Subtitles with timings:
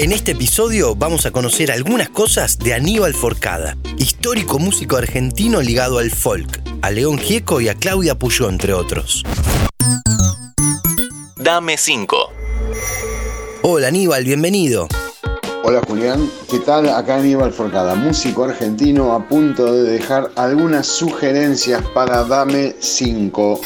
[0.00, 5.98] En este episodio vamos a conocer algunas cosas de Aníbal Forcada, histórico músico argentino ligado
[5.98, 9.22] al folk, a León Gieco y a Claudia Puyó, entre otros.
[11.36, 12.16] Dame 5.
[13.60, 14.88] Hola Aníbal, bienvenido.
[15.64, 16.88] Hola Julián, ¿qué tal?
[16.88, 23.60] Acá Aníbal Forcada, músico argentino a punto de dejar algunas sugerencias para Dame 5.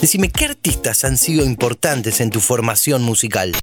[0.00, 3.56] Decime, ¿qué artistas han sido importantes en tu formación musical?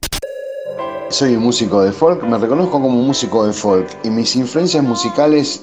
[1.12, 5.62] Soy un músico de folk, me reconozco como músico de folk y mis influencias musicales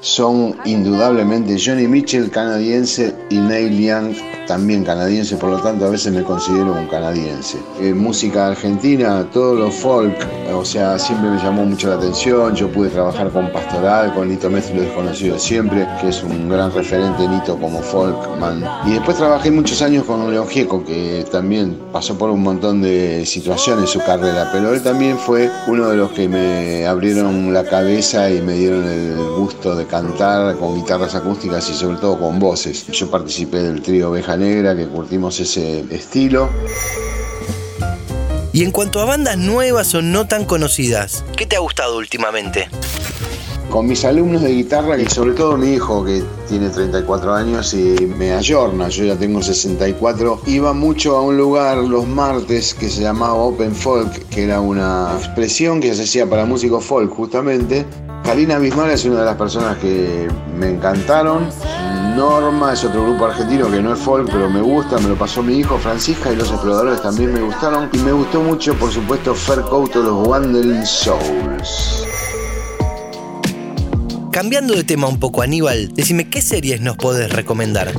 [0.00, 4.14] son indudablemente Johnny Mitchell, canadiense, y Neil Young,
[4.46, 7.58] también canadiense, por lo tanto a veces me considero un canadiense.
[7.80, 10.16] En música argentina, todo lo folk,
[10.54, 12.54] o sea, siempre me llamó mucho la atención.
[12.54, 17.28] Yo pude trabajar con Pastoral, con Nito Mestre, desconocido siempre, que es un gran referente
[17.28, 18.64] Nito como folkman.
[18.86, 23.26] Y después trabajé muchos años con León Gieco, que también pasó por un montón de
[23.26, 27.64] situaciones en su carrera, pero él también fue uno de los que me abrieron la
[27.64, 29.18] cabeza y me dieron el
[29.48, 32.86] gusto de cantar con guitarras acústicas y sobre todo con voces.
[32.88, 36.50] Yo participé del trío Oveja Negra, que curtimos ese estilo.
[38.52, 42.68] Y en cuanto a bandas nuevas o no tan conocidas, ¿qué te ha gustado últimamente?
[43.70, 48.04] Con mis alumnos de guitarra y sobre todo mi hijo que tiene 34 años y
[48.18, 53.00] me ayorna, yo ya tengo 64, iba mucho a un lugar los martes que se
[53.00, 57.86] llamaba Open Folk, que era una expresión que se hacía para músicos folk justamente.
[58.28, 61.48] Karina Bismar es una de las personas que me encantaron.
[62.14, 65.42] Norma es otro grupo argentino que no es folk, pero me gusta, me lo pasó
[65.42, 65.78] mi hijo.
[65.78, 67.88] Francisca y los exploradores también me gustaron.
[67.90, 72.06] Y me gustó mucho, por supuesto, Fer Couto, los Wandering Souls.
[74.30, 77.94] Cambiando de tema un poco, Aníbal, decime qué series nos podés recomendar.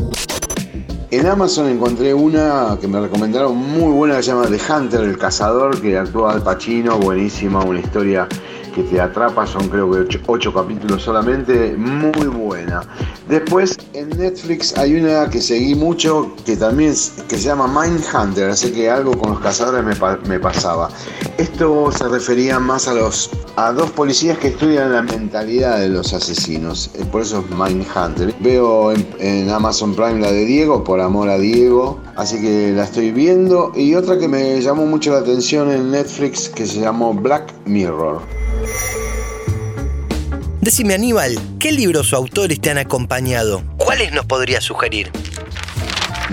[1.09, 5.17] En Amazon encontré una que me recomendaron muy buena que se llama The Hunter, el
[5.17, 8.27] cazador, que actúa Al Pacino, buenísima, una historia
[8.73, 12.81] que te atrapa, son creo que ocho, capítulos solamente, muy buena.
[13.28, 16.94] Después en Netflix hay una que seguí mucho que también
[17.28, 20.90] que se llama Mindhunter, así que algo con los cazadores me, pasaba.
[21.38, 26.13] Esto se refería más a los a dos policías que estudian la mentalidad de los
[26.13, 28.34] asesinos, eh, por eso es Mindhunter.
[28.40, 32.84] Veo en, en Amazon Prime la de Diego, por amor a Diego, así que la
[32.84, 33.72] estoy viendo.
[33.75, 38.22] Y otra que me llamó mucho la atención en Netflix que se llamó Black Mirror.
[40.62, 43.63] Decime Aníbal, ¿qué libros o autores te han acompañado?
[43.78, 45.12] ¿Cuáles nos podrías sugerir?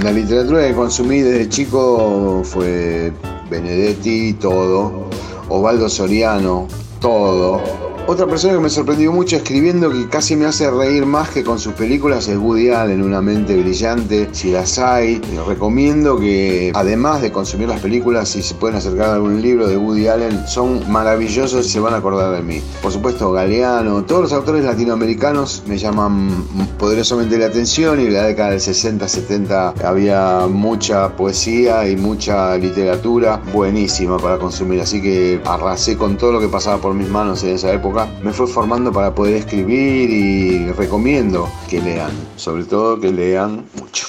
[0.02, 3.12] La literatura que consumí desde chico fue
[3.48, 5.08] Benedetti, todo,
[5.48, 6.68] Osvaldo Soriano,
[7.00, 7.62] todo,
[8.08, 11.58] otra persona que me sorprendió mucho escribiendo que casi me hace reír más que con
[11.58, 15.20] sus películas es Woody Allen, Una mente brillante, si las hay.
[15.46, 19.76] Recomiendo que además de consumir las películas, si se pueden acercar a algún libro de
[19.76, 22.62] Woody Allen, son maravillosos y se van a acordar de mí.
[22.80, 26.44] Por supuesto, Galeano, todos los autores latinoamericanos me llaman
[26.78, 33.42] poderosamente la atención y en la década del 60-70 había mucha poesía y mucha literatura
[33.52, 34.80] buenísima para consumir.
[34.80, 38.32] Así que arrasé con todo lo que pasaba por mis manos en esa época me
[38.32, 44.06] fue formando para poder escribir y recomiendo que lean, sobre todo que lean mucho.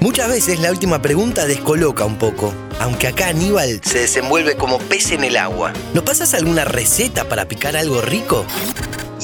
[0.00, 5.12] Muchas veces la última pregunta descoloca un poco, aunque acá Aníbal se desenvuelve como pez
[5.12, 5.72] en el agua.
[5.94, 8.44] ¿No pasas alguna receta para picar algo rico?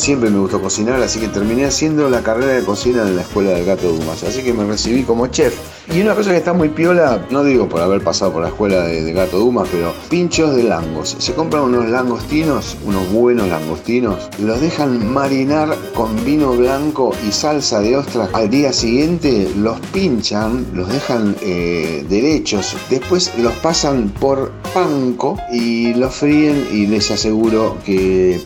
[0.00, 3.50] Siempre me gustó cocinar, así que terminé haciendo la carrera de cocina en la escuela
[3.50, 4.22] del Gato Dumas.
[4.22, 5.54] Así que me recibí como chef.
[5.94, 8.84] Y una cosa que está muy piola, no digo por haber pasado por la escuela
[8.84, 11.16] de, Gato Dumas, pero pinchos de langos.
[11.18, 17.80] Se compran unos langostinos, unos buenos langostinos, los dejan marinar con vino blanco y salsa
[17.80, 18.30] de ostras.
[18.32, 25.92] Al día siguiente los pinchan, los dejan eh, derechos, después los pasan por panco y
[25.92, 28.40] los fríen y les aseguro que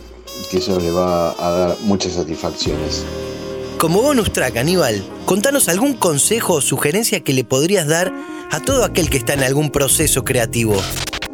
[0.55, 3.03] que eso le va a dar muchas satisfacciones.
[3.77, 8.13] Como bonus track, Aníbal, contanos algún consejo o sugerencia que le podrías dar
[8.51, 10.75] a todo aquel que está en algún proceso creativo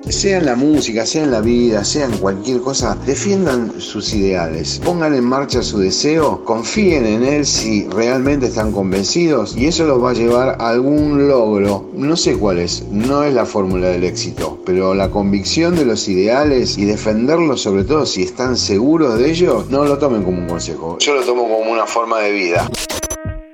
[0.09, 4.81] sea en la música, sea en la vida, sea en cualquier cosa, defiendan sus ideales,
[4.83, 10.03] pongan en marcha su deseo, confíen en él si realmente están convencidos y eso los
[10.03, 11.89] va a llevar a algún logro.
[11.93, 16.07] No sé cuál es, no es la fórmula del éxito, pero la convicción de los
[16.07, 20.47] ideales y defenderlos sobre todo si están seguros de ello, no lo tomen como un
[20.47, 20.97] consejo.
[20.99, 22.69] Yo lo tomo como una forma de vida.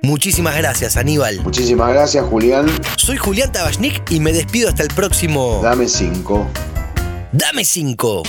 [0.08, 1.42] Muchísimas gracias, Aníbal.
[1.42, 2.66] Muchísimas gracias, Julián.
[2.96, 5.60] Soy Julián Tabachnik y me despido hasta el próximo.
[5.62, 6.46] Dame 5.
[7.32, 8.22] Dame 5.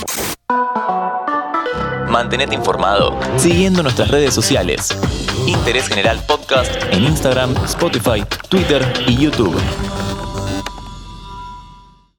[2.10, 4.94] Mantenete informado siguiendo nuestras redes sociales.
[5.46, 9.56] Interés General Podcast en Instagram, Spotify, Twitter y YouTube.